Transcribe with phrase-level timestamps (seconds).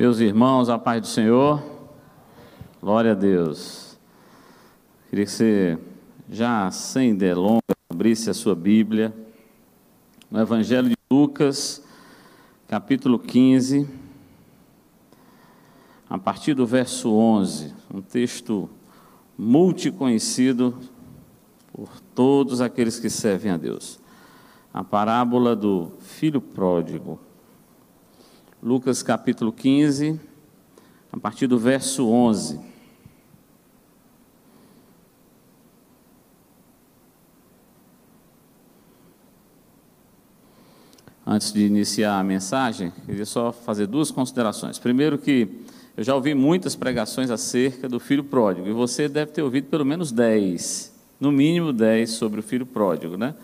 [0.00, 1.60] Meus irmãos, a paz do Senhor,
[2.80, 3.98] glória a Deus.
[5.10, 5.76] Queria que você,
[6.30, 9.12] já sem delongas, abrisse a sua Bíblia,
[10.30, 11.84] no Evangelho de Lucas,
[12.68, 13.88] capítulo 15,
[16.08, 18.70] a partir do verso 11, um texto
[19.36, 20.78] multiconhecido
[21.72, 23.98] por todos aqueles que servem a Deus.
[24.72, 27.18] A parábola do filho pródigo.
[28.68, 30.20] Lucas capítulo 15,
[31.10, 32.60] a partir do verso 11.
[41.26, 44.78] Antes de iniciar a mensagem, queria só fazer duas considerações.
[44.78, 45.48] Primeiro que
[45.96, 49.86] eu já ouvi muitas pregações acerca do filho pródigo, e você deve ter ouvido pelo
[49.86, 53.34] menos dez, no mínimo dez sobre o filho pródigo, né?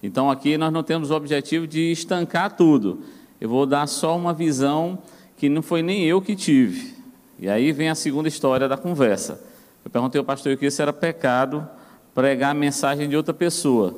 [0.00, 3.02] Então aqui nós não temos o objetivo de estancar tudo
[3.42, 5.00] eu vou dar só uma visão
[5.36, 6.94] que não foi nem eu que tive.
[7.40, 9.42] E aí vem a segunda história da conversa.
[9.84, 11.68] Eu perguntei ao pastor que isso era pecado
[12.14, 13.96] pregar a mensagem de outra pessoa.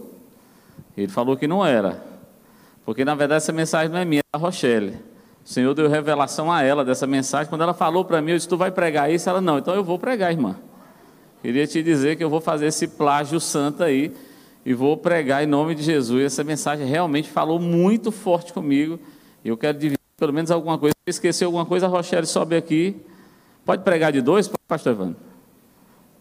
[0.96, 2.02] Ele falou que não era.
[2.86, 4.94] Porque na verdade essa mensagem não é minha, é da Rochelle.
[5.44, 7.50] O Senhor deu revelação a ela dessa mensagem.
[7.50, 9.28] Quando ela falou para mim, eu disse: Tu vai pregar isso?
[9.28, 10.56] Ela não, então eu vou pregar, irmã.
[11.42, 14.10] Queria te dizer que eu vou fazer esse plágio santo aí
[14.64, 16.24] e vou pregar em nome de Jesus.
[16.24, 18.98] Essa mensagem realmente falou muito forte comigo.
[19.44, 20.94] Eu quero dividir pelo menos alguma coisa.
[21.04, 22.96] Se esquecer alguma coisa, a Rochelle sobe aqui.
[23.64, 25.16] Pode pregar de dois, pastor Evandro?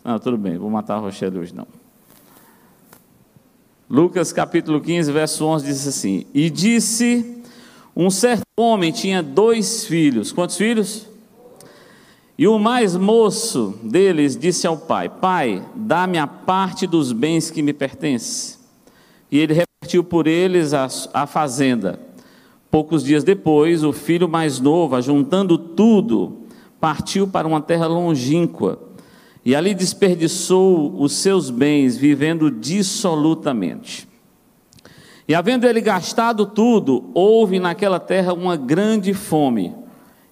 [0.03, 1.67] Não, tudo bem, vou matar a Rochelle hoje não.
[3.89, 7.43] Lucas capítulo 15, verso 11 diz assim: E disse:
[7.95, 10.31] Um certo homem tinha dois filhos.
[10.31, 11.07] Quantos filhos?
[12.37, 17.61] E o mais moço deles disse ao pai: Pai, dá-me a parte dos bens que
[17.61, 18.57] me pertence.
[19.31, 21.99] E ele repartiu por eles a, a fazenda.
[22.73, 26.39] Poucos dias depois, o filho mais novo, juntando tudo,
[26.81, 28.79] partiu para uma terra longínqua
[29.45, 34.07] e ali desperdiçou os seus bens, vivendo dissolutamente.
[35.27, 39.75] E havendo ele gastado tudo, houve naquela terra uma grande fome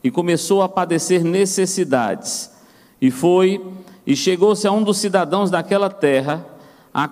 [0.03, 2.51] e começou a padecer necessidades.
[2.99, 3.63] E foi
[4.03, 6.43] e chegou-se a um dos cidadãos daquela terra,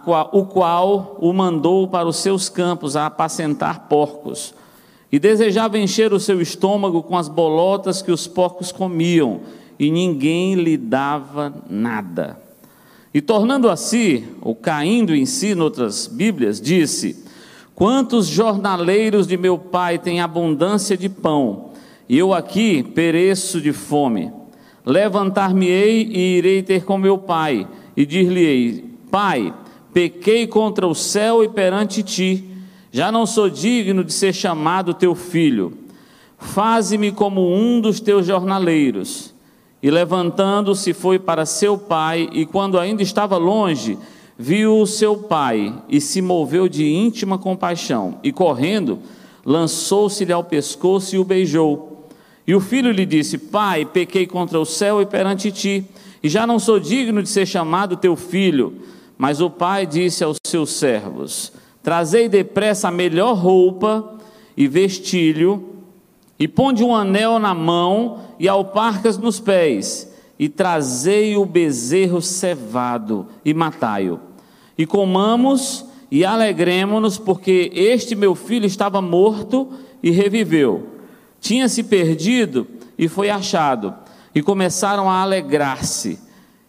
[0.04, 4.58] qual, o qual o mandou para os seus campos a apacentar porcos
[5.12, 9.42] e desejava encher o seu estômago com as bolotas que os porcos comiam,
[9.80, 12.40] e ninguém lhe dava nada.
[13.14, 17.26] E tornando a si, ou caindo em si, noutras Bíblias, disse:
[17.74, 21.72] Quantos jornaleiros de meu pai têm abundância de pão,
[22.08, 24.32] e eu aqui pereço de fome.
[24.86, 27.68] Levantar-me-ei e irei ter com meu pai,
[27.98, 29.54] e dir-lhe-ei: Pai,
[29.92, 32.49] pequei contra o céu e perante ti
[32.92, 35.78] já não sou digno de ser chamado teu filho.
[36.38, 39.34] Faze-me como um dos teus jornaleiros.
[39.82, 43.98] E levantando-se foi para seu pai, e quando ainda estava longe,
[44.38, 49.00] viu o seu pai e se moveu de íntima compaixão, e correndo,
[49.46, 52.08] lançou-se-lhe ao pescoço e o beijou.
[52.46, 55.86] E o filho lhe disse: Pai, pequei contra o céu e perante ti,
[56.22, 58.74] e já não sou digno de ser chamado teu filho.
[59.18, 64.18] Mas o pai disse aos seus servos: Trazei depressa a melhor roupa
[64.56, 65.76] e vestilho,
[66.38, 73.28] e ponde um anel na mão e alparcas nos pés, e trazei o bezerro cevado
[73.44, 74.20] e matai-o.
[74.78, 79.70] E comamos e alegremos-nos, porque este meu filho estava morto
[80.02, 80.88] e reviveu.
[81.40, 82.66] Tinha se perdido
[82.98, 83.94] e foi achado.
[84.34, 86.20] E começaram a alegrar-se.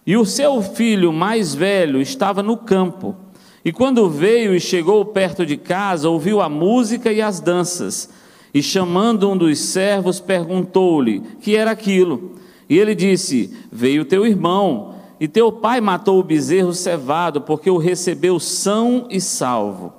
[0.06, 3.14] E o seu filho mais velho estava no campo.
[3.64, 8.08] E quando veio e chegou perto de casa, ouviu a música e as danças.
[8.54, 12.32] E chamando um dos servos, perguntou-lhe que era aquilo.
[12.68, 17.76] E ele disse: Veio teu irmão, e teu pai matou o bezerro cevado, porque o
[17.76, 19.92] recebeu são e salvo.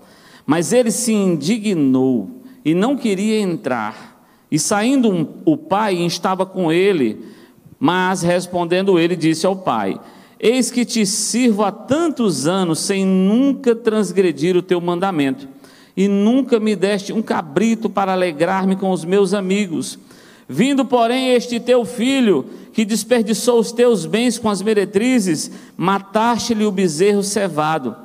[0.45, 4.25] Mas ele se indignou e não queria entrar.
[4.49, 7.23] E saindo um, o pai estava com ele,
[7.79, 9.99] mas respondendo ele, disse ao pai:
[10.43, 15.47] Eis que te sirvo há tantos anos sem nunca transgredir o teu mandamento,
[15.95, 19.99] e nunca me deste um cabrito para alegrar-me com os meus amigos.
[20.49, 22.43] Vindo, porém, este teu filho,
[22.73, 27.95] que desperdiçou os teus bens com as meretrizes, mataste-lhe o bezerro cevado.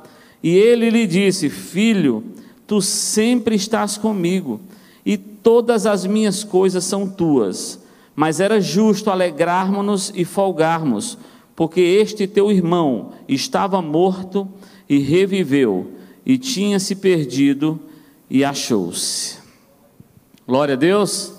[0.43, 2.23] E ele lhe disse: Filho,
[2.67, 4.61] tu sempre estás comigo,
[5.03, 7.79] e todas as minhas coisas são tuas.
[8.15, 11.17] Mas era justo alegrarmos-nos e folgarmos
[11.57, 14.47] porque este teu irmão estava morto
[14.87, 15.91] e reviveu,
[16.23, 17.79] e tinha se perdido
[18.29, 19.39] e achou-se.
[20.47, 21.33] Glória a Deus.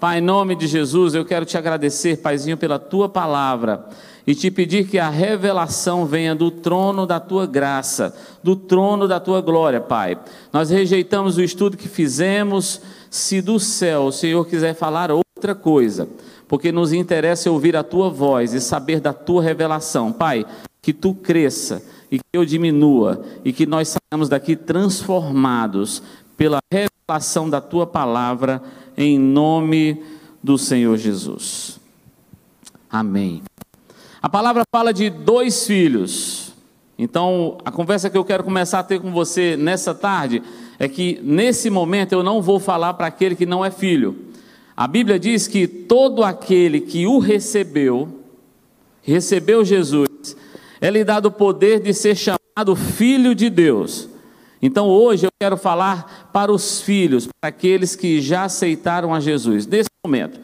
[0.00, 3.86] Pai, em nome de Jesus, eu quero te agradecer, Paizinho, pela tua palavra
[4.26, 8.12] e te pedir que a revelação venha do trono da tua graça,
[8.42, 10.18] do trono da tua glória, Pai.
[10.52, 16.08] Nós rejeitamos o estudo que fizemos, se do céu o Senhor quiser falar outra coisa,
[16.50, 20.44] porque nos interessa ouvir a tua voz e saber da tua revelação, Pai,
[20.82, 21.80] que tu cresça
[22.10, 26.02] e que eu diminua e que nós saiamos daqui transformados
[26.36, 28.60] pela revelação da tua palavra,
[28.96, 30.02] em nome
[30.42, 31.78] do Senhor Jesus.
[32.90, 33.44] Amém.
[34.20, 36.52] A palavra fala de dois filhos.
[36.98, 40.42] Então, a conversa que eu quero começar a ter com você nessa tarde
[40.80, 44.30] é que nesse momento eu não vou falar para aquele que não é filho.
[44.80, 48.08] A Bíblia diz que todo aquele que o recebeu,
[49.02, 50.34] recebeu Jesus,
[50.80, 54.08] é lhe dado o poder de ser chamado filho de Deus.
[54.62, 59.66] Então hoje eu quero falar para os filhos, para aqueles que já aceitaram a Jesus,
[59.66, 60.40] nesse momento.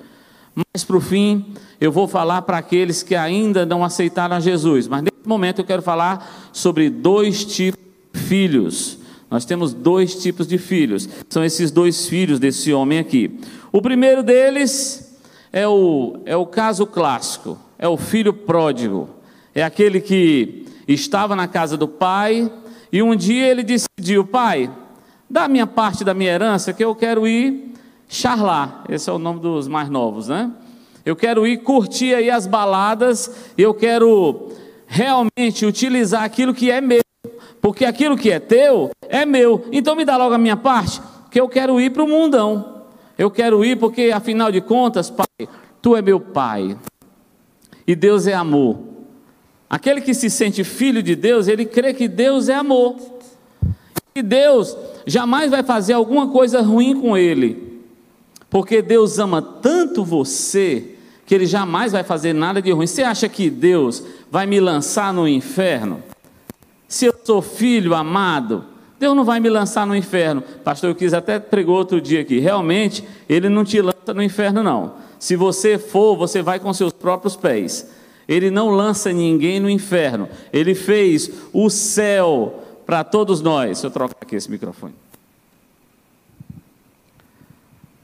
[0.55, 4.87] Mas para o fim, eu vou falar para aqueles que ainda não aceitaram a Jesus.
[4.87, 7.81] Mas nesse momento eu quero falar sobre dois tipos
[8.13, 8.99] de filhos.
[9.31, 11.09] Nós temos dois tipos de filhos.
[11.29, 13.41] São esses dois filhos desse homem aqui.
[13.77, 15.21] O primeiro deles
[15.53, 19.11] é o, é o caso clássico: é o filho pródigo.
[19.55, 22.51] É aquele que estava na casa do pai
[22.91, 24.71] e um dia ele decidiu: pai,
[25.29, 27.75] dá minha parte da minha herança que eu quero ir
[28.09, 28.83] charlar.
[28.89, 30.51] Esse é o nome dos mais novos, né?
[31.05, 34.53] Eu quero ir curtir aí as baladas, eu quero
[34.87, 37.03] realmente utilizar aquilo que é meu,
[37.61, 39.67] porque aquilo que é teu é meu.
[39.71, 40.99] Então me dá logo a minha parte,
[41.31, 42.76] que eu quero ir para o mundão.
[43.19, 45.49] Eu quero ir porque afinal de contas, pai,
[45.81, 46.77] tu é meu pai.
[47.87, 48.79] E Deus é amor.
[49.69, 52.97] Aquele que se sente filho de Deus, ele crê que Deus é amor.
[54.15, 54.77] E Deus
[55.07, 57.83] jamais vai fazer alguma coisa ruim com ele.
[58.49, 60.95] Porque Deus ama tanto você
[61.27, 62.87] que ele jamais vai fazer nada de ruim.
[62.87, 66.03] Você acha que Deus vai me lançar no inferno?
[66.87, 68.65] Se eu sou filho amado,
[68.99, 70.43] Deus não vai me lançar no inferno.
[70.65, 72.39] Pastor, quis até pregou outro dia aqui.
[72.39, 74.95] Realmente, ele não te lança no inferno, não.
[75.19, 77.91] Se você for, você vai com seus próprios pés.
[78.29, 80.29] Ele não lança ninguém no inferno.
[80.53, 83.67] Ele fez o céu para todos nós.
[83.67, 84.95] Deixa eu trocar aqui esse microfone.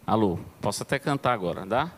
[0.06, 1.91] Alô, posso até cantar agora, dá?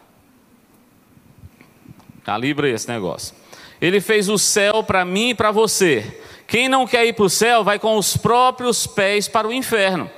[2.23, 3.35] Calibra esse negócio.
[3.81, 6.21] Ele fez o céu para mim e para você.
[6.47, 10.11] Quem não quer ir para o céu vai com os próprios pés para o inferno.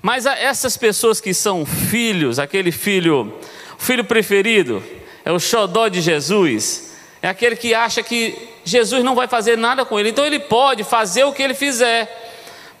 [0.00, 3.32] Mas essas pessoas que são filhos, aquele filho,
[3.78, 4.82] o filho preferido,
[5.24, 9.84] é o xodó de Jesus, é aquele que acha que Jesus não vai fazer nada
[9.84, 12.08] com ele, então ele pode fazer o que ele fizer,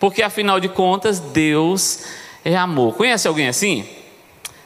[0.00, 2.04] porque afinal de contas, Deus
[2.44, 2.94] é amor.
[2.94, 3.88] Conhece alguém assim?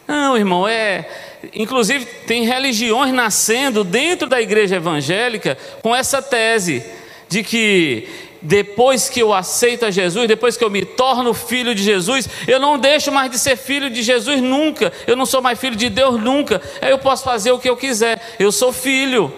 [0.08, 1.06] Não, irmão, é
[1.54, 6.84] Inclusive, tem religiões nascendo dentro da igreja evangélica com essa tese
[7.28, 8.08] de que
[8.40, 12.60] depois que eu aceito a Jesus, depois que eu me torno filho de Jesus, eu
[12.60, 15.88] não deixo mais de ser filho de Jesus nunca, eu não sou mais filho de
[15.88, 19.32] Deus nunca, aí eu posso fazer o que eu quiser, eu sou filho.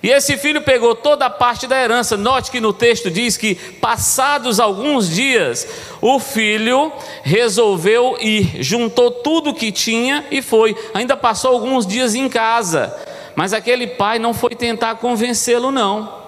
[0.00, 2.16] E esse filho pegou toda a parte da herança.
[2.16, 5.66] Note que no texto diz que, passados alguns dias,
[6.00, 6.92] o filho
[7.24, 10.76] resolveu ir, juntou tudo que tinha e foi.
[10.94, 12.96] Ainda passou alguns dias em casa,
[13.34, 16.27] mas aquele pai não foi tentar convencê-lo, não.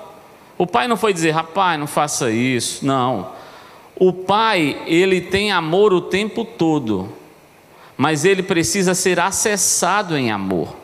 [0.60, 2.84] O pai não foi dizer, rapaz, não faça isso.
[2.84, 3.32] Não.
[3.96, 7.08] O pai, ele tem amor o tempo todo,
[7.96, 10.76] mas ele precisa ser acessado em amor.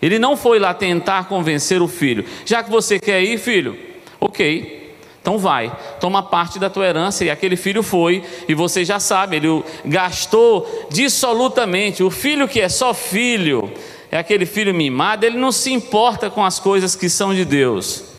[0.00, 2.24] Ele não foi lá tentar convencer o filho.
[2.46, 3.76] Já que você quer ir, filho,
[4.20, 7.24] ok, então vai, toma parte da tua herança.
[7.24, 12.04] E aquele filho foi, e você já sabe, ele gastou dissolutamente.
[12.04, 13.68] O filho que é só filho,
[14.12, 18.13] é aquele filho mimado, ele não se importa com as coisas que são de Deus.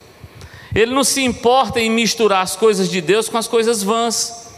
[0.75, 4.51] Ele não se importa em misturar as coisas de Deus com as coisas vãs.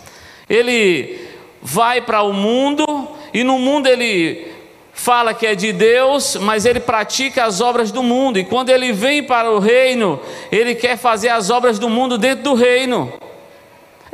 [0.49, 1.19] Ele
[1.61, 4.47] vai para o mundo e no mundo ele
[4.91, 8.39] fala que é de Deus, mas ele pratica as obras do mundo.
[8.39, 10.19] E quando ele vem para o reino,
[10.51, 13.13] ele quer fazer as obras do mundo dentro do reino.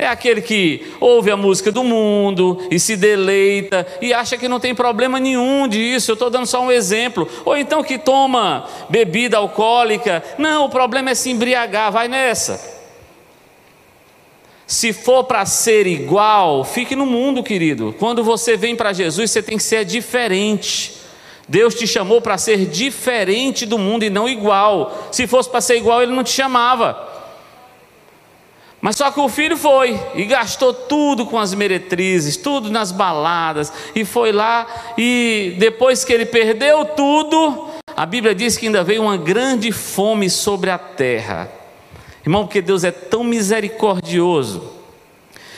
[0.04, 4.60] É aquele que ouve a música do mundo e se deleita e acha que não
[4.60, 6.10] tem problema nenhum disso.
[6.10, 7.26] Eu estou dando só um exemplo.
[7.42, 10.22] Ou então que toma bebida alcoólica.
[10.36, 12.82] Não, o problema é se embriagar, vai nessa.
[14.66, 17.94] Se for para ser igual, fique no mundo, querido.
[17.98, 20.96] Quando você vem para Jesus, você tem que ser diferente.
[21.48, 25.08] Deus te chamou para ser diferente do mundo e não igual.
[25.10, 27.13] Se fosse para ser igual, Ele não te chamava.
[28.84, 33.72] Mas só que o filho foi e gastou tudo com as meretrizes, tudo nas baladas,
[33.94, 34.66] e foi lá,
[34.98, 40.28] e depois que ele perdeu tudo, a Bíblia diz que ainda veio uma grande fome
[40.28, 41.50] sobre a terra.
[42.26, 44.70] Irmão, porque Deus é tão misericordioso.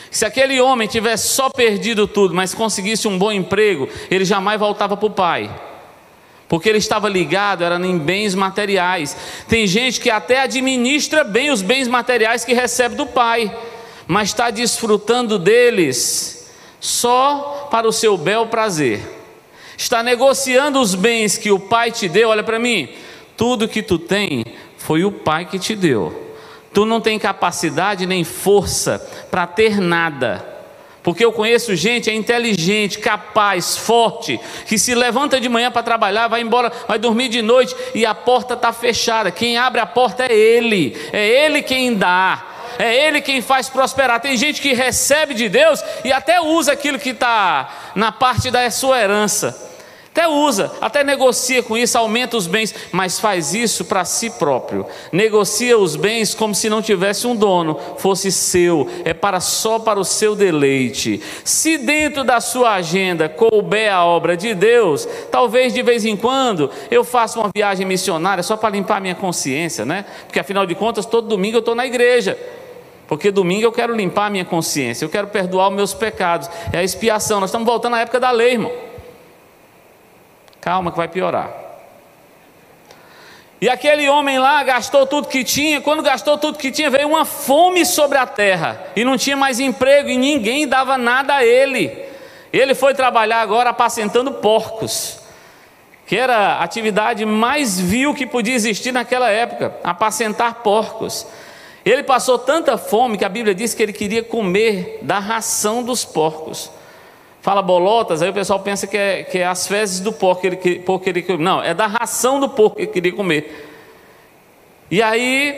[0.09, 4.97] Se aquele homem tivesse só perdido tudo, mas conseguisse um bom emprego, ele jamais voltava
[4.97, 5.50] para o pai
[6.49, 9.17] porque ele estava ligado, era em bens materiais.
[9.49, 13.55] Tem gente que até administra bem os bens materiais que recebe do pai,
[14.07, 19.00] mas está desfrutando deles só para o seu bel prazer.
[19.76, 22.29] Está negociando os bens que o pai te deu.
[22.31, 22.88] Olha para mim,
[23.37, 24.45] tudo que tu tem
[24.79, 26.35] foi o pai que te deu.
[26.73, 28.99] Tu não tem capacidade nem força
[29.31, 30.56] para ter nada
[31.07, 36.27] porque eu conheço gente é inteligente, capaz, forte, que se levanta de manhã para trabalhar,
[36.27, 39.31] vai embora, vai dormir de noite e a porta está fechada.
[39.31, 42.43] Quem abre a porta é ele, é ele quem dá.
[42.79, 44.21] É Ele quem faz prosperar.
[44.21, 48.71] Tem gente que recebe de Deus e até usa aquilo que está na parte da
[48.71, 49.75] sua herança.
[50.16, 54.87] Até usa, até negocia com isso, aumenta os bens, mas faz isso para si próprio.
[55.12, 60.00] Negocia os bens como se não tivesse um dono, fosse seu, é para só para
[60.00, 61.20] o seu deleite.
[61.44, 66.70] Se dentro da sua agenda couber a obra de Deus, talvez de vez em quando
[66.90, 70.06] eu faça uma viagem missionária só para limpar minha consciência, né?
[70.25, 72.38] Porque afinal de contas, todo domingo eu estou na igreja.
[73.06, 76.49] Porque domingo eu quero limpar a minha consciência, eu quero perdoar os meus pecados.
[76.73, 77.38] É a expiação.
[77.38, 78.86] Nós estamos voltando à época da lei, irmão.
[80.66, 81.49] Calma que vai piorar.
[83.61, 85.80] E aquele homem lá gastou tudo que tinha.
[85.80, 88.76] Quando gastou tudo que tinha, veio uma fome sobre a terra.
[88.96, 91.96] E não tinha mais emprego e ninguém dava nada a ele.
[92.52, 95.20] Ele foi trabalhar agora apacentando porcos,
[96.04, 101.28] que era a atividade mais vil que podia existir naquela época apacentar porcos.
[101.85, 106.04] Ele passou tanta fome que a Bíblia diz que ele queria comer da ração dos
[106.04, 106.73] porcos.
[107.47, 110.49] Fala bolotas, aí o pessoal pensa que é, que é as fezes do porco que
[110.49, 113.71] ele, porco que ele Não, é da ração do porco que ele queria comer.
[114.91, 115.55] E aí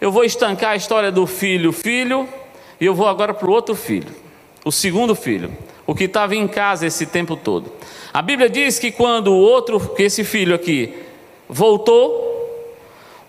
[0.00, 2.28] eu vou estancar a história do filho, filho,
[2.80, 4.12] e eu vou agora para o outro filho,
[4.64, 5.56] o segundo filho,
[5.86, 7.70] o que estava em casa esse tempo todo.
[8.12, 10.92] A Bíblia diz que quando o outro, que esse filho aqui,
[11.48, 12.26] voltou,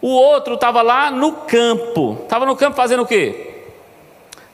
[0.01, 2.17] o outro estava lá no campo.
[2.23, 3.65] Estava no campo fazendo o quê?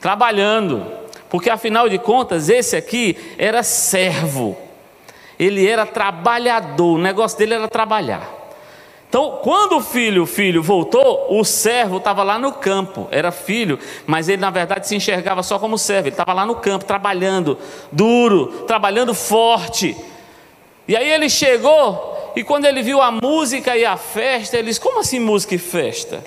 [0.01, 1.06] Trabalhando.
[1.29, 4.57] Porque afinal de contas, esse aqui era servo,
[5.37, 8.37] ele era trabalhador, o negócio dele era trabalhar.
[9.09, 13.79] Então, quando o filho, o filho voltou, o servo estava lá no campo, era filho,
[14.05, 17.57] mas ele na verdade se enxergava só como servo, ele estava lá no campo, trabalhando
[17.89, 19.95] duro, trabalhando forte.
[20.87, 24.79] E aí ele chegou, e quando ele viu a música e a festa, ele disse:
[24.79, 26.23] Como assim música e festa?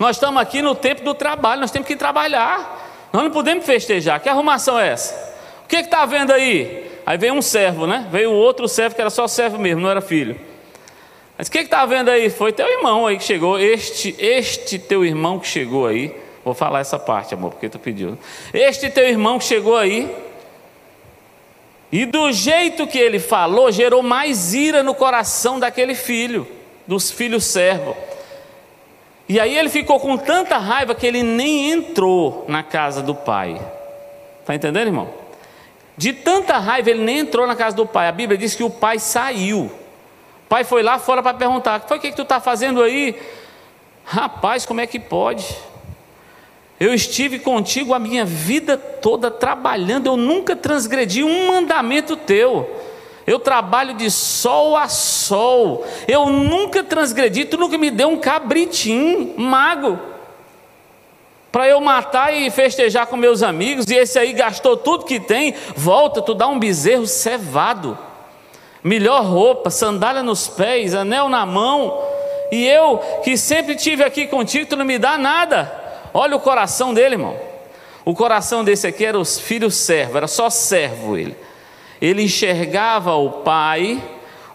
[0.00, 3.10] Nós estamos aqui no tempo do trabalho, nós temos que trabalhar.
[3.12, 4.18] Nós não podemos festejar.
[4.18, 5.14] Que arrumação é essa?
[5.62, 6.90] O que está vendo aí?
[7.04, 8.08] Aí veio um servo, né?
[8.10, 10.40] Veio outro servo que era só servo mesmo, não era filho.
[11.36, 12.30] Mas o que está vendo aí?
[12.30, 16.16] Foi teu irmão aí que chegou, este, este teu irmão que chegou aí.
[16.42, 18.16] Vou falar essa parte, amor, porque tu pediu.
[18.54, 20.16] Este teu irmão que chegou aí.
[21.92, 26.48] E do jeito que ele falou, gerou mais ira no coração daquele filho,
[26.86, 27.94] dos filhos servos.
[29.30, 33.60] E aí ele ficou com tanta raiva que ele nem entrou na casa do pai.
[34.40, 35.08] Está entendendo, irmão?
[35.96, 38.08] De tanta raiva ele nem entrou na casa do pai.
[38.08, 39.66] A Bíblia diz que o pai saiu.
[39.66, 43.16] O pai foi lá fora para perguntar: "Foi o que, que tu está fazendo aí?"
[44.04, 45.46] Rapaz, como é que pode?
[46.80, 52.79] Eu estive contigo a minha vida toda trabalhando, eu nunca transgredi um mandamento teu.
[53.30, 55.86] Eu trabalho de sol a sol.
[56.08, 60.00] Eu nunca transgredi, tu nunca me deu um cabritinho, mago,
[61.52, 63.86] para eu matar e festejar com meus amigos.
[63.86, 67.96] E esse aí gastou tudo que tem, volta, tu dá um bezerro cevado,
[68.82, 72.02] melhor roupa, sandália nos pés, anel na mão.
[72.50, 75.72] E eu que sempre tive aqui contigo, tu não me dá nada.
[76.12, 77.36] Olha o coração dele, irmão.
[78.04, 81.36] O coração desse aqui era os filhos servos, era só servo ele
[82.00, 84.02] ele enxergava o pai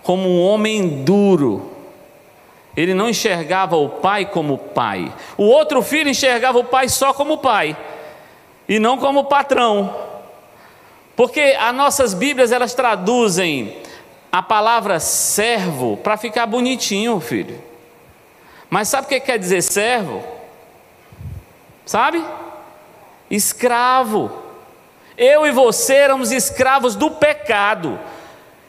[0.01, 1.71] como um homem duro.
[2.75, 5.13] Ele não enxergava o pai como pai.
[5.37, 7.77] O outro filho enxergava o pai só como pai
[8.67, 9.95] e não como patrão.
[11.15, 13.77] Porque as nossas Bíblias elas traduzem
[14.31, 17.63] a palavra servo para ficar bonitinho, filho.
[18.69, 20.21] Mas sabe o que quer dizer servo?
[21.85, 22.23] Sabe?
[23.29, 24.44] Escravo.
[25.17, 27.99] Eu e você éramos escravos do pecado.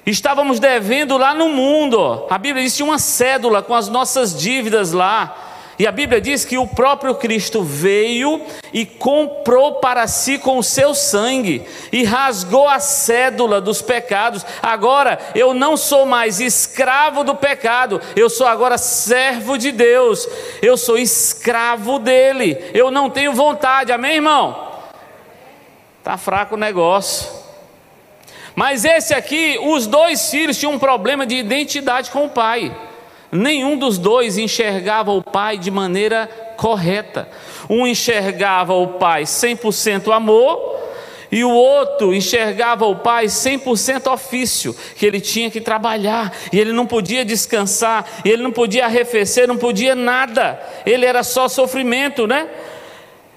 [0.05, 2.27] Estávamos devendo lá no mundo.
[2.31, 5.37] A Bíblia diz que uma cédula com as nossas dívidas lá.
[5.79, 8.41] E a Bíblia diz que o próprio Cristo veio
[8.73, 14.47] e comprou para si com o seu sangue e rasgou a cédula dos pecados.
[14.63, 20.27] Agora eu não sou mais escravo do pecado, eu sou agora servo de Deus,
[20.63, 22.57] eu sou escravo dele.
[22.73, 24.76] Eu não tenho vontade, amém, irmão?
[26.07, 27.29] Tá fraco o negócio.
[28.55, 32.73] Mas esse aqui, os dois filhos tinham um problema de identidade com o pai.
[33.33, 37.29] Nenhum dos dois enxergava o pai de maneira correta.
[37.69, 40.79] Um enxergava o pai 100% amor,
[41.33, 46.73] e o outro enxergava o pai 100% ofício, que ele tinha que trabalhar, e ele
[46.73, 52.29] não podia descansar, e ele não podia arrefecer, não podia nada, ele era só sofrimento,
[52.29, 52.49] né?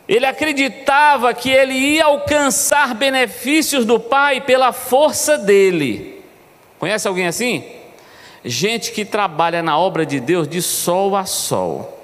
[0.09, 6.21] Ele acreditava que ele ia alcançar benefícios do pai pela força dele.
[6.77, 7.79] Conhece alguém assim?
[8.43, 11.97] gente que trabalha na obra de Deus de sol a sol.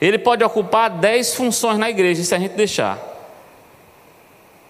[0.00, 2.98] Ele pode ocupar dez funções na igreja, se a gente deixar.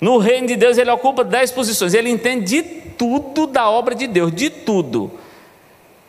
[0.01, 1.95] No reino de Deus, ele ocupa dez posições.
[1.95, 5.11] Ele entende de tudo da obra de Deus, de tudo.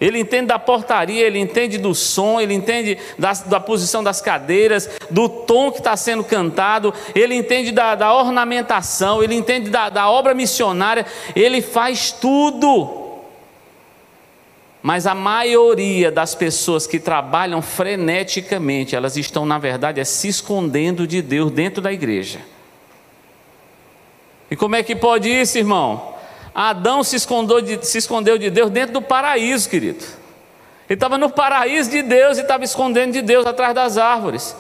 [0.02, 4.90] Ele entende da portaria, ele entende do som, ele entende da, da posição das cadeiras,
[5.12, 10.10] do tom que está sendo cantado, ele entende da, da ornamentação, ele entende da, da
[10.10, 11.06] obra missionária,
[11.36, 12.98] ele faz tudo.
[14.82, 21.06] Mas a maioria das pessoas que trabalham freneticamente, elas estão, na verdade, é se escondendo
[21.06, 22.40] de Deus dentro da igreja.
[24.50, 26.16] E como é que pode isso, irmão?
[26.54, 30.04] Adão se escondeu de, se escondeu de Deus dentro do paraíso, querido.
[30.90, 34.56] Ele estava no paraíso de Deus e estava escondendo de Deus atrás das árvores.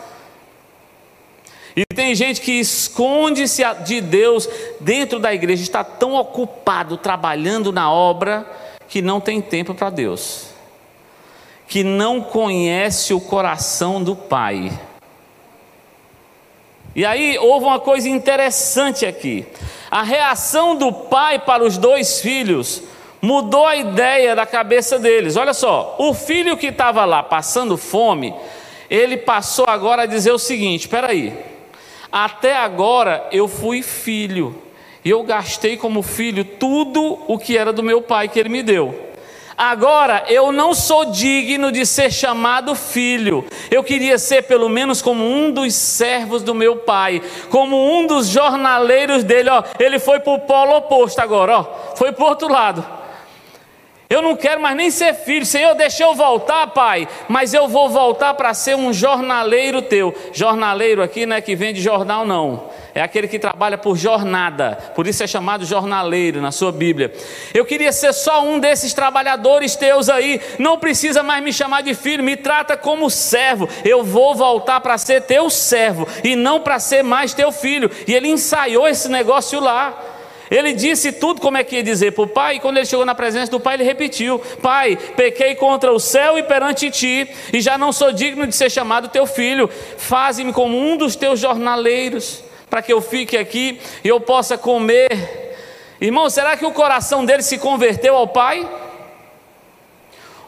[1.75, 4.47] E tem gente que esconde-se de Deus
[4.79, 8.45] dentro da igreja, está tão ocupado trabalhando na obra
[8.87, 10.47] que não tem tempo para Deus,
[11.67, 14.71] que não conhece o coração do Pai.
[16.93, 19.45] E aí houve uma coisa interessante aqui.
[19.91, 22.81] A reação do pai para os dois filhos
[23.21, 25.35] mudou a ideia da cabeça deles.
[25.35, 28.33] Olha só, o filho que estava lá passando fome,
[28.89, 31.37] ele passou agora a dizer o seguinte: espera aí,
[32.09, 34.55] até agora eu fui filho
[35.03, 38.63] e eu gastei como filho tudo o que era do meu pai que ele me
[38.63, 39.10] deu.
[39.63, 43.45] Agora eu não sou digno de ser chamado filho.
[43.69, 47.21] Eu queria ser pelo menos como um dos servos do meu pai,
[47.51, 49.51] como um dos jornaleiros dele.
[49.51, 52.83] Ó, ele foi para o polo oposto agora, ó, foi para o outro lado.
[54.11, 55.45] Eu não quero mais nem ser filho.
[55.45, 57.07] Senhor, deixa eu voltar, pai.
[57.29, 60.13] Mas eu vou voltar para ser um jornaleiro teu.
[60.33, 62.69] Jornaleiro aqui não é que vende jornal, não.
[62.93, 64.77] É aquele que trabalha por jornada.
[64.93, 67.13] Por isso é chamado jornaleiro na sua Bíblia.
[67.53, 70.41] Eu queria ser só um desses trabalhadores teus aí.
[70.59, 72.21] Não precisa mais me chamar de filho.
[72.21, 73.69] Me trata como servo.
[73.85, 77.89] Eu vou voltar para ser teu servo e não para ser mais teu filho.
[78.05, 80.19] E ele ensaiou esse negócio lá.
[80.51, 83.05] Ele disse tudo como é que ia dizer para o pai, e quando ele chegou
[83.05, 87.61] na presença do pai, ele repetiu: Pai, pequei contra o céu e perante ti, e
[87.61, 89.69] já não sou digno de ser chamado teu filho.
[89.97, 95.55] Faze-me como um dos teus jornaleiros, para que eu fique aqui e eu possa comer.
[96.01, 98.69] Irmão, será que o coração dele se converteu ao pai?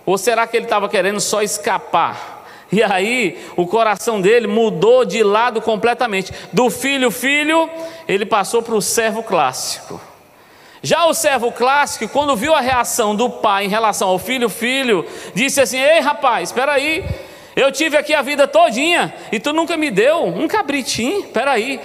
[0.06, 2.33] Ou será que ele estava querendo só escapar?
[2.72, 6.32] E aí o coração dele mudou de lado completamente.
[6.52, 7.70] Do filho, filho,
[8.08, 10.02] ele passou para o servo clássico.
[10.82, 15.06] Já o servo clássico, quando viu a reação do pai em relação ao filho, filho,
[15.34, 17.06] disse assim: Ei rapaz, espera aí,
[17.56, 21.80] eu tive aqui a vida todinha e tu nunca me deu um cabritinho, espera aí,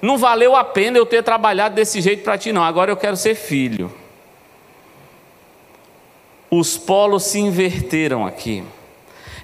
[0.00, 3.16] não valeu a pena eu ter trabalhado desse jeito para ti não, agora eu quero
[3.16, 3.92] ser filho.
[6.48, 8.62] Os polos se inverteram aqui.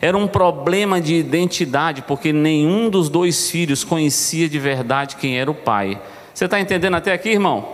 [0.00, 5.50] Era um problema de identidade, porque nenhum dos dois filhos conhecia de verdade quem era
[5.50, 6.00] o pai.
[6.32, 7.68] Você está entendendo até aqui, irmão?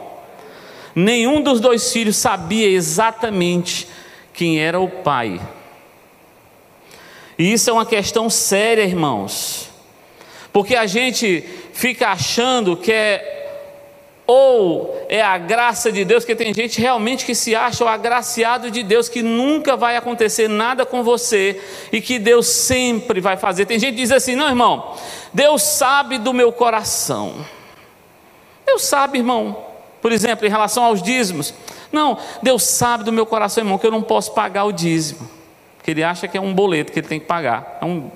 [0.95, 3.87] Nenhum dos dois filhos sabia exatamente
[4.33, 5.41] quem era o pai.
[7.39, 9.69] E isso é uma questão séria, irmãos.
[10.53, 13.36] Porque a gente fica achando que é
[14.27, 18.71] ou é a graça de Deus, que tem gente realmente que se acha o agraciado
[18.71, 21.63] de Deus, que nunca vai acontecer nada com você
[21.93, 23.67] e que Deus sempre vai fazer.
[23.67, 24.95] Tem gente que diz assim: não, irmão,
[25.33, 27.35] Deus sabe do meu coração.
[28.67, 29.65] Deus sabe, irmão,
[30.03, 31.55] por exemplo, em relação aos dízimos.
[31.93, 35.31] Não, Deus sabe do meu coração, irmão, que eu não posso pagar o dízimo.
[35.85, 37.79] Que ele acha que é um boleto que ele tem que pagar.
[37.81, 38.11] É um...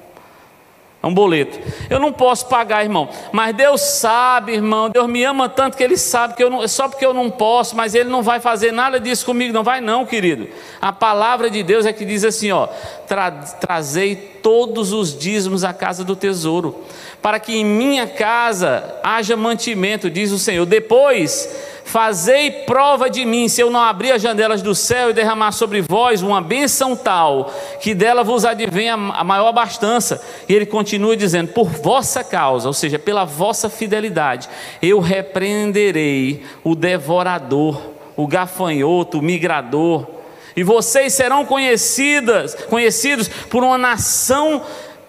[1.03, 1.59] É um boleto.
[1.89, 3.09] Eu não posso pagar, irmão.
[3.33, 4.91] Mas Deus sabe, irmão.
[4.91, 7.75] Deus me ama tanto que Ele sabe que eu não, só porque eu não posso,
[7.75, 9.53] mas Ele não vai fazer nada disso comigo.
[9.55, 10.47] Não vai, não, querido.
[10.81, 12.67] A palavra de Deus é que diz assim: ó,
[13.09, 16.83] tra, trazei todos os dízimos à casa do tesouro,
[17.20, 20.66] para que em minha casa haja mantimento, diz o Senhor.
[20.66, 21.48] Depois
[21.90, 25.81] Fazei prova de mim, se eu não abrir as janelas do céu e derramar sobre
[25.81, 30.22] vós uma benção tal, que dela vos advenha a maior abastança.
[30.48, 34.48] E ele continua dizendo: Por vossa causa, ou seja, pela vossa fidelidade,
[34.81, 37.83] eu repreenderei o devorador,
[38.16, 40.07] o gafanhoto, o migrador,
[40.57, 44.63] e vocês serão conhecidas, conhecidos por uma nação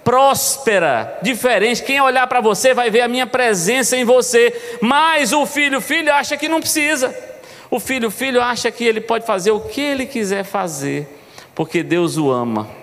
[0.04, 1.84] próspera, diferente.
[1.84, 4.78] Quem olhar para você vai ver a minha presença em você.
[4.82, 7.16] Mas o filho, o filho acha que não precisa.
[7.70, 11.08] O filho, o filho acha que ele pode fazer o que ele quiser fazer,
[11.56, 12.81] porque Deus o ama.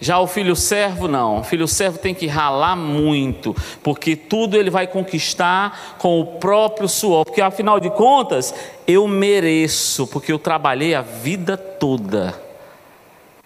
[0.00, 4.68] Já o filho servo não, o filho servo tem que ralar muito, porque tudo ele
[4.68, 8.54] vai conquistar com o próprio suor, porque afinal de contas,
[8.86, 12.44] eu mereço, porque eu trabalhei a vida toda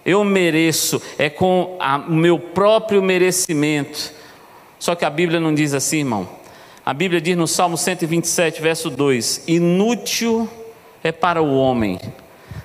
[0.08, 1.76] eu mereço, é com
[2.08, 4.10] o meu próprio merecimento.
[4.78, 6.26] Só que a Bíblia não diz assim, irmão.
[6.84, 10.48] A Bíblia diz no Salmo 127, verso 2: Inútil
[11.04, 12.00] é para o homem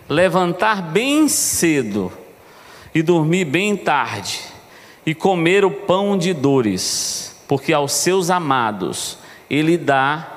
[0.08, 2.13] levantar bem cedo
[2.93, 4.39] e dormir bem tarde,
[5.06, 9.17] e comer o pão de dores, porque aos seus amados
[9.49, 10.27] ele dá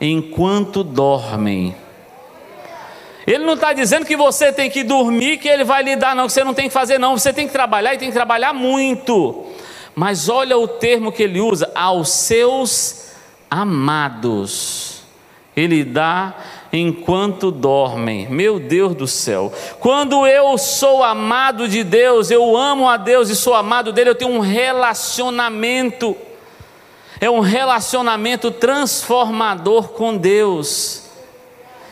[0.00, 1.74] enquanto dormem.
[3.26, 6.26] Ele não está dizendo que você tem que dormir, que ele vai lhe dar, não,
[6.26, 7.16] que você não tem que fazer, não.
[7.16, 9.44] Você tem que trabalhar e tem que trabalhar muito.
[9.94, 13.10] Mas olha o termo que ele usa: aos seus
[13.50, 15.02] amados.
[15.54, 16.34] Ele dá
[16.72, 18.28] enquanto dormem.
[18.28, 19.52] Meu Deus do céu.
[19.80, 24.14] Quando eu sou amado de Deus, eu amo a Deus e sou amado dele, eu
[24.14, 26.16] tenho um relacionamento.
[27.20, 31.04] É um relacionamento transformador com Deus.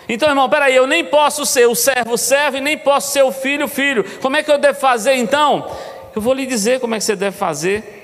[0.08, 3.32] Então, irmão, peraí, eu nem posso ser o servo servo e nem posso ser o
[3.32, 4.04] filho filho.
[4.20, 5.68] Como é que eu devo fazer então?
[6.14, 7.95] Eu vou lhe dizer como é que você deve fazer.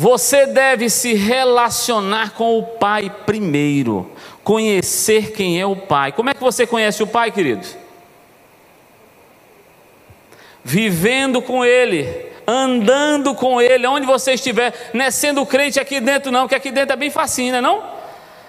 [0.00, 4.10] Você deve se relacionar com o Pai primeiro,
[4.42, 6.10] conhecer quem é o Pai.
[6.10, 7.66] Como é que você conhece o Pai, querido?
[10.64, 16.32] Vivendo com Ele, andando com Ele, onde você estiver, não é sendo crente aqui dentro,
[16.32, 17.60] não, que aqui dentro é bem facinho, não é?
[17.60, 17.84] Não?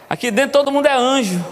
[0.10, 1.44] Aqui dentro todo mundo é anjo.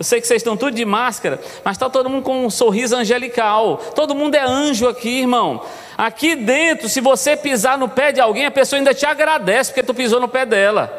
[0.00, 2.96] Eu sei que vocês estão tudo de máscara, mas está todo mundo com um sorriso
[2.96, 3.76] angelical.
[3.94, 5.62] Todo mundo é anjo aqui, irmão.
[5.98, 9.82] Aqui dentro, se você pisar no pé de alguém, a pessoa ainda te agradece porque
[9.82, 10.90] tu pisou no pé dela.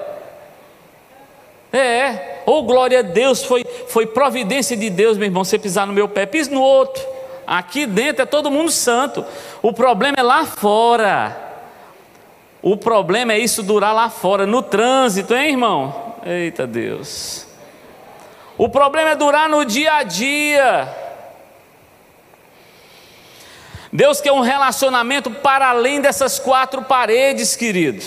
[1.74, 5.88] É, ou oh, glória a Deus, foi, foi providência de Deus, meu irmão, você pisar
[5.88, 7.04] no meu pé, pisa no outro.
[7.48, 9.26] Aqui dentro é todo mundo santo.
[9.64, 11.36] O problema é lá fora.
[12.62, 16.14] O problema é isso durar lá fora, no trânsito, hein, irmão?
[16.24, 17.50] Eita Deus.
[18.58, 20.88] O problema é durar no dia a dia.
[23.92, 28.04] Deus quer um relacionamento para além dessas quatro paredes, querido.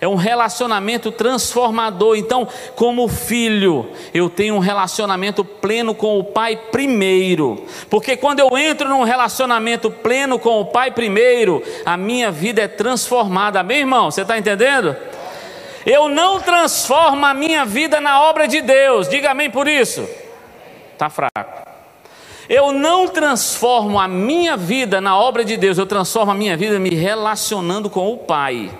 [0.00, 2.16] É um relacionamento transformador.
[2.16, 2.46] Então,
[2.76, 7.64] como filho, eu tenho um relacionamento pleno com o Pai primeiro.
[7.90, 12.68] Porque quando eu entro num relacionamento pleno com o Pai primeiro, a minha vida é
[12.68, 13.58] transformada.
[13.58, 14.08] Amém, irmão?
[14.08, 14.96] Você está entendendo?
[15.88, 19.08] Eu não transformo a minha vida na obra de Deus.
[19.08, 20.06] Diga amém por isso.
[20.92, 21.66] Está fraco.
[22.46, 26.78] Eu não transformo a minha vida na obra de Deus, eu transformo a minha vida
[26.78, 28.70] me relacionando com o Pai.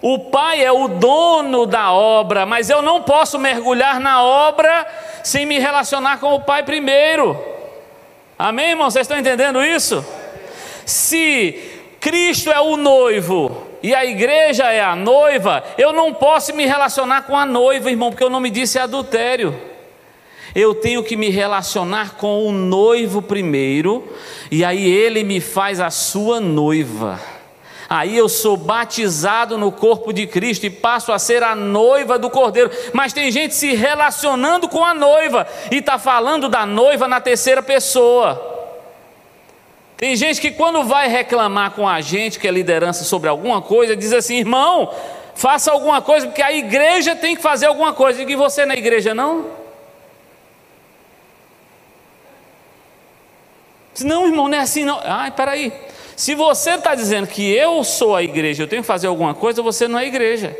[0.00, 4.86] O Pai é o dono da obra, mas eu não posso mergulhar na obra
[5.24, 7.36] sem me relacionar com o Pai primeiro.
[8.38, 8.90] Amém, irmão?
[8.90, 10.04] Vocês estão entendendo isso?
[10.86, 16.64] Se Cristo é o noivo e a igreja é a noiva, eu não posso me
[16.66, 19.54] relacionar com a noiva, irmão, porque o nome disso é adultério.
[20.54, 24.06] Eu tenho que me relacionar com o noivo primeiro,
[24.50, 27.18] e aí ele me faz a sua noiva.
[27.88, 32.30] Aí eu sou batizado no corpo de Cristo e passo a ser a noiva do
[32.30, 32.70] Cordeiro.
[32.92, 37.62] Mas tem gente se relacionando com a noiva e está falando da noiva na terceira
[37.62, 38.51] pessoa.
[40.02, 43.94] Tem gente que quando vai reclamar com a gente, que é liderança sobre alguma coisa,
[43.94, 44.92] diz assim, irmão,
[45.32, 48.20] faça alguma coisa, porque a igreja tem que fazer alguma coisa.
[48.20, 49.46] E você na igreja não?
[54.00, 55.00] Não, irmão, não é assim não.
[55.04, 55.72] Ai, peraí.
[56.16, 59.62] Se você está dizendo que eu sou a igreja, eu tenho que fazer alguma coisa,
[59.62, 60.58] você não é igreja.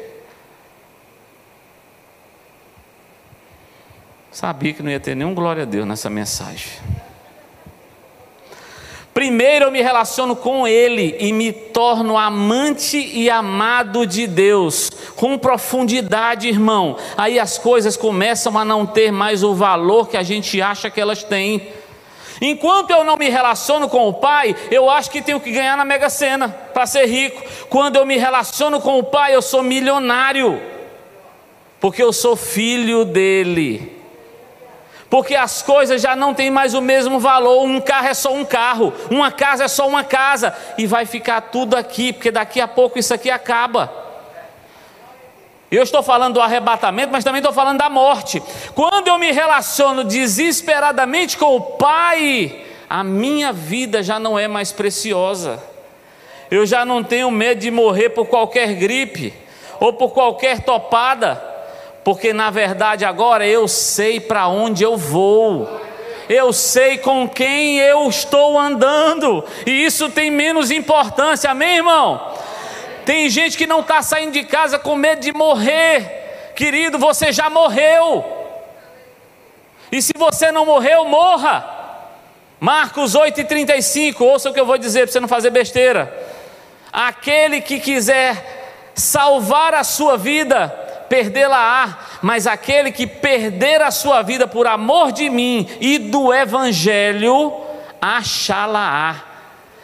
[4.30, 6.70] Sabia que não ia ter nenhum glória a Deus nessa mensagem.
[9.14, 15.36] Primeiro eu me relaciono com Ele e me torno amante e amado de Deus, com
[15.36, 16.96] profundidade, irmão.
[17.16, 21.00] Aí as coisas começam a não ter mais o valor que a gente acha que
[21.00, 21.68] elas têm.
[22.40, 25.84] Enquanto eu não me relaciono com o Pai, eu acho que tenho que ganhar na
[25.84, 27.42] Mega Sena para ser rico.
[27.68, 30.58] Quando eu me relaciono com o Pai, eu sou milionário,
[31.78, 34.01] porque eu sou filho dele
[35.12, 37.64] porque as coisas já não têm mais o mesmo valor.
[37.64, 41.38] Um carro é só um carro, uma casa é só uma casa, e vai ficar
[41.42, 43.92] tudo aqui, porque daqui a pouco isso aqui acaba.
[45.70, 48.42] Eu estou falando do arrebatamento, mas também estou falando da morte.
[48.74, 54.72] Quando eu me relaciono desesperadamente com o Pai, a minha vida já não é mais
[54.72, 55.62] preciosa.
[56.50, 59.34] Eu já não tenho medo de morrer por qualquer gripe
[59.78, 61.51] ou por qualquer topada
[62.04, 65.80] porque na verdade agora eu sei para onde eu vou,
[66.28, 72.34] eu sei com quem eu estou andando, e isso tem menos importância, amém, irmão?
[73.04, 77.50] Tem gente que não está saindo de casa com medo de morrer, querido, você já
[77.50, 78.24] morreu,
[79.92, 81.80] e se você não morreu, morra.
[82.58, 86.10] Marcos 8,35, ouça o que eu vou dizer para você não fazer besteira.
[86.90, 90.74] Aquele que quiser salvar a sua vida,
[91.12, 97.52] perdê-la-á, mas aquele que perder a sua vida por amor de mim e do Evangelho,
[98.00, 99.22] achá-la-á.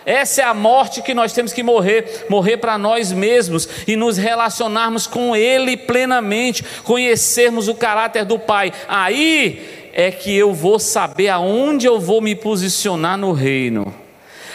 [0.07, 4.17] Essa é a morte que nós temos que morrer, morrer para nós mesmos e nos
[4.17, 8.73] relacionarmos com Ele plenamente, conhecermos o caráter do Pai.
[8.89, 13.95] Aí é que eu vou saber aonde eu vou me posicionar no reino.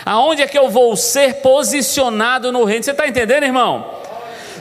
[0.04, 2.84] Aonde é que eu vou ser posicionado no reino?
[2.84, 4.02] Você está entendendo, irmão?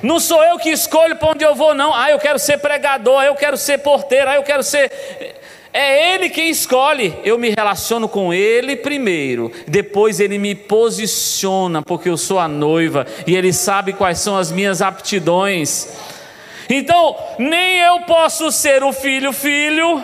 [0.03, 1.95] Não sou eu que escolho para onde eu vou, não.
[1.95, 4.91] Ah, eu quero ser pregador, eu quero ser porteiro, ah, eu quero ser.
[5.73, 7.15] É Ele quem escolhe.
[7.25, 13.07] Eu me relaciono com Ele primeiro, depois Ele me posiciona, porque eu sou a noiva
[13.27, 15.89] e Ele sabe quais são as minhas aptidões.
[16.69, 20.03] Então, nem eu posso ser o filho, filho,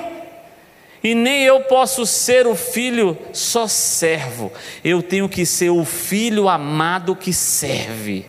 [1.02, 4.52] e nem eu posso ser o filho só servo.
[4.84, 8.26] Eu tenho que ser o filho amado que serve.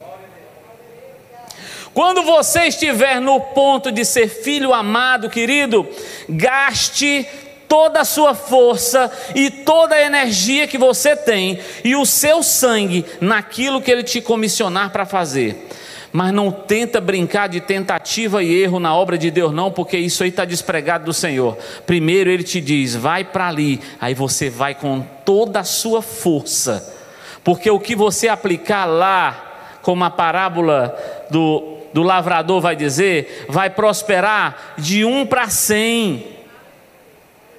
[1.94, 5.88] Quando você estiver no ponto de ser filho amado, querido,
[6.28, 7.28] gaste
[7.70, 13.06] toda a sua força e toda a energia que você tem e o seu sangue
[13.22, 15.68] naquilo que ele te comissionar para fazer.
[16.12, 20.24] Mas não tenta brincar de tentativa e erro na obra de Deus, não, porque isso
[20.24, 21.56] aí está despregado do Senhor.
[21.86, 26.96] Primeiro ele te diz, vai para ali, aí você vai com toda a sua força,
[27.44, 30.98] porque o que você aplicar lá, como a parábola
[31.30, 36.26] do do lavrador vai dizer, vai prosperar de um para cem.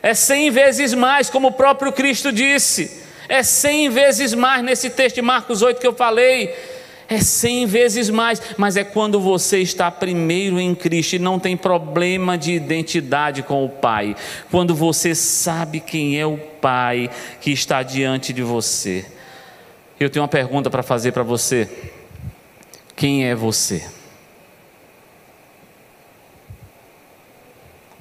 [0.02, 3.02] É cem vezes mais, como o próprio Cristo disse.
[3.28, 6.54] É cem vezes mais nesse texto de Marcos 8 que eu falei.
[7.08, 11.56] É cem vezes mais, mas é quando você está primeiro em Cristo e não tem
[11.56, 14.14] problema de identidade com o Pai.
[14.50, 19.04] Quando você sabe quem é o Pai que está diante de você.
[19.98, 21.68] Eu tenho uma pergunta para fazer para você.
[22.94, 23.99] Quem é você?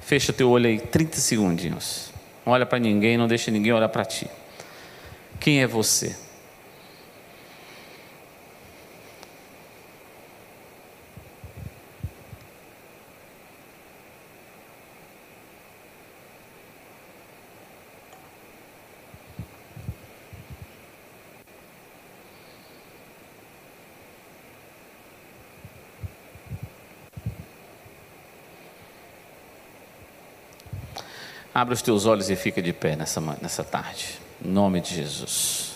[0.09, 2.11] Fecha teu olho aí 30 segundinhos.
[2.43, 4.27] Não olha para ninguém, não deixa ninguém olhar para ti.
[5.39, 6.17] Quem é você?
[31.53, 34.19] Abre os teus olhos e fica de pé nessa, nessa tarde.
[34.43, 35.69] Em nome de Jesus.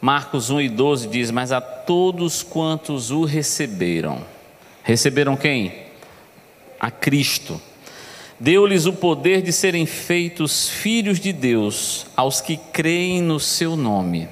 [0.00, 4.24] Marcos 1 e 12 diz: Mas a todos quantos o receberam,
[4.84, 5.86] receberam quem?
[6.78, 7.60] A Cristo.
[8.38, 14.28] Deu-lhes o poder de serem feitos filhos de Deus, aos que creem no seu nome.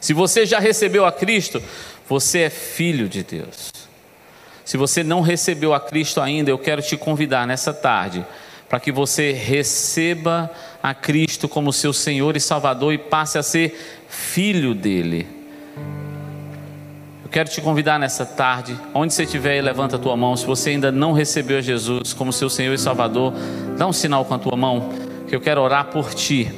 [0.00, 1.60] Se você já recebeu a Cristo,
[2.08, 3.73] você é filho de Deus.
[4.64, 8.24] Se você não recebeu a Cristo ainda, eu quero te convidar nessa tarde
[8.68, 10.50] para que você receba
[10.82, 15.26] a Cristo como seu Senhor e Salvador e passe a ser filho dele.
[17.22, 20.36] Eu quero te convidar nessa tarde, onde você estiver, levanta a tua mão.
[20.36, 23.34] Se você ainda não recebeu a Jesus como seu Senhor e Salvador,
[23.76, 24.90] dá um sinal com a tua mão,
[25.28, 26.50] que eu quero orar por ti,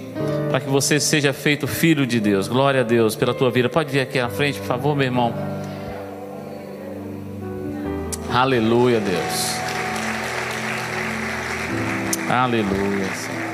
[0.48, 2.46] para que você seja feito filho de Deus.
[2.46, 3.68] Glória a Deus pela tua vida.
[3.68, 5.55] Pode vir aqui na frente, por favor, meu irmão.
[8.36, 9.56] Aleluia, Deus.
[12.28, 13.06] Aleluia.
[13.14, 13.46] Senhor.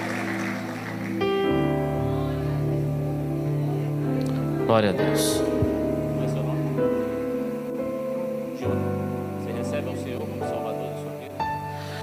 [4.67, 5.41] Glória a Deus.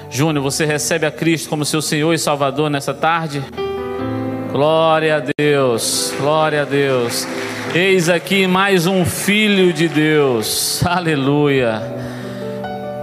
[0.09, 3.43] Júnior, você recebe a Cristo como seu Senhor e Salvador nessa tarde?
[4.53, 7.27] Glória a Deus, glória a Deus.
[7.75, 11.99] Eis aqui mais um filho de Deus, aleluia.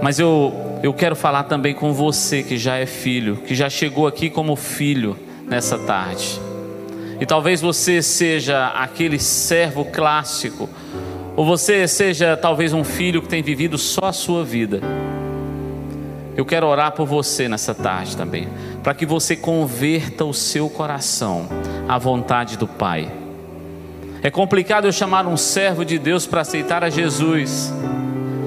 [0.07, 4.07] Mas eu, eu quero falar também com você que já é filho, que já chegou
[4.07, 6.39] aqui como filho nessa tarde.
[7.19, 10.69] E talvez você seja aquele servo clássico,
[11.35, 14.79] ou você seja talvez um filho que tem vivido só a sua vida.
[16.37, 18.47] Eu quero orar por você nessa tarde também,
[18.81, 21.49] para que você converta o seu coração
[21.85, 23.11] à vontade do Pai.
[24.23, 27.73] É complicado eu chamar um servo de Deus para aceitar a Jesus,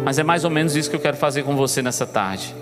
[0.05, 2.55] mas é mais ou menos isso que eu quero fazer com você nessa tarde.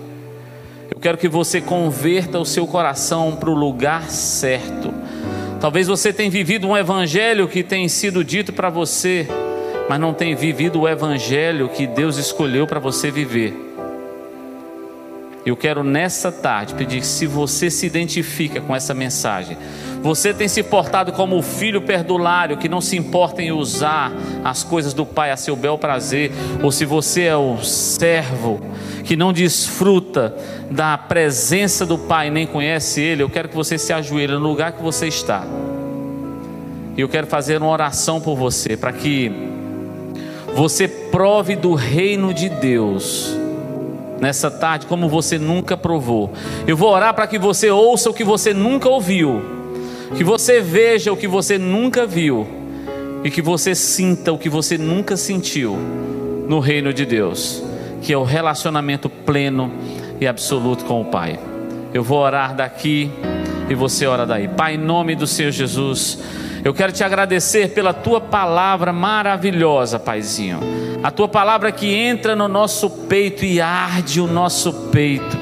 [0.93, 4.93] Eu quero que você converta o seu coração para o lugar certo.
[5.59, 9.27] Talvez você tenha vivido um evangelho que tem sido dito para você,
[9.87, 13.68] mas não tenha vivido o evangelho que Deus escolheu para você viver.
[15.49, 19.57] Eu quero nessa tarde pedir se você se identifica com essa mensagem,
[19.99, 24.11] você tem se portado como o filho perdulário que não se importa em usar
[24.43, 26.31] as coisas do Pai a seu bel prazer,
[26.61, 28.61] ou se você é o servo
[29.03, 30.35] que não desfruta
[30.69, 34.73] da presença do Pai nem conhece Ele, eu quero que você se ajoelhe no lugar
[34.73, 35.43] que você está.
[36.95, 39.31] E eu quero fazer uma oração por você, para que
[40.55, 43.38] você prove do reino de Deus
[44.19, 46.31] nessa tarde como você nunca provou.
[46.67, 49.41] Eu vou orar para que você ouça o que você nunca ouviu,
[50.15, 52.47] que você veja o que você nunca viu
[53.23, 55.77] e que você sinta o que você nunca sentiu
[56.47, 57.63] no reino de Deus,
[58.01, 59.71] que é o relacionamento pleno
[60.19, 61.39] e absoluto com o Pai.
[61.93, 63.11] Eu vou orar daqui
[63.69, 64.47] e você ora daí.
[64.47, 66.17] Pai, em nome do Senhor Jesus,
[66.65, 70.59] eu quero te agradecer pela tua palavra maravilhosa, Paizinho.
[71.03, 75.37] A tua palavra que entra no nosso peito e arde o nosso peito.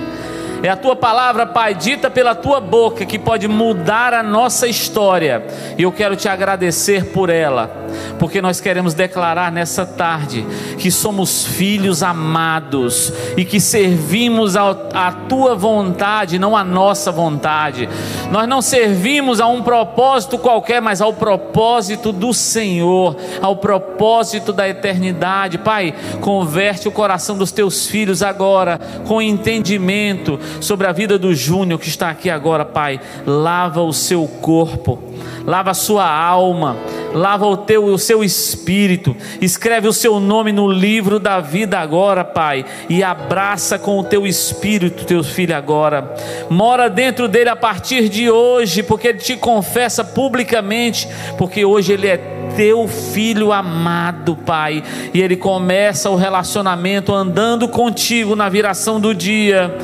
[0.62, 5.46] É a tua palavra, Pai, dita pela tua boca que pode mudar a nossa história.
[5.78, 7.87] E eu quero te agradecer por ela,
[8.19, 10.45] porque nós queremos declarar nessa tarde
[10.78, 17.89] que somos filhos amados e que servimos a tua vontade, não a nossa vontade.
[18.32, 24.67] Nós não servimos a um propósito qualquer, mas ao propósito do Senhor, ao propósito da
[24.67, 25.58] eternidade.
[25.58, 31.80] Pai, converte o coração dos teus filhos agora com entendimento sobre a vida do Júnior
[31.80, 33.00] que está aqui agora, Pai.
[33.26, 35.00] Lava o seu corpo,
[35.45, 36.76] lava a sua alma,
[37.13, 42.24] lava o teu o seu espírito, escreve o seu nome no livro da vida agora,
[42.24, 46.13] Pai, e abraça com o teu espírito teu filho agora.
[46.50, 52.08] Mora dentro dele a partir de hoje, porque ele te confessa publicamente, porque hoje ele
[52.08, 52.17] é
[52.56, 59.76] teu filho amado, Pai, e ele começa o relacionamento andando contigo na viração do dia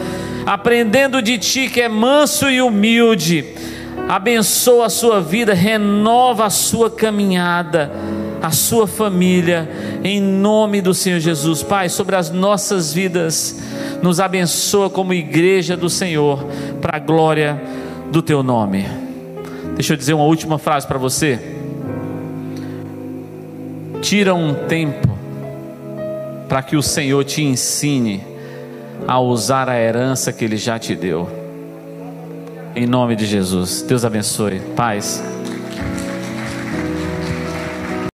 [0.46, 3.46] aprendendo de ti que é manso e humilde.
[4.08, 7.92] Abençoa a sua vida, renova a sua caminhada,
[8.42, 9.70] a sua família,
[10.04, 11.64] em nome do Senhor Jesus.
[11.64, 13.60] Pai, sobre as nossas vidas,
[14.02, 16.46] nos abençoa como igreja do Senhor,
[16.82, 17.62] para a glória
[18.12, 18.86] do teu nome.
[19.76, 21.40] Deixa eu dizer uma última frase para você.
[24.02, 25.08] Tira um tempo
[26.50, 28.22] para que o Senhor te ensine
[29.08, 31.43] a usar a herança que Ele já te deu.
[32.76, 33.84] Em nome de Jesus.
[33.84, 34.60] Deus abençoe.
[34.76, 35.33] Paz.